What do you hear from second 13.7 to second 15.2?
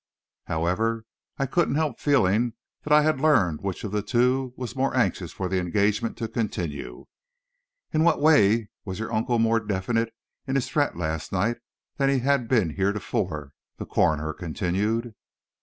the coroner continued.